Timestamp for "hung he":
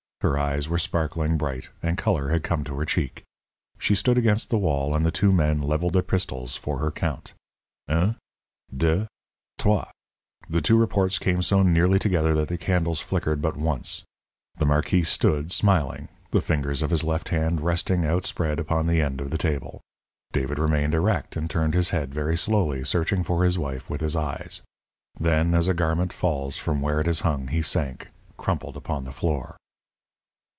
27.21-27.63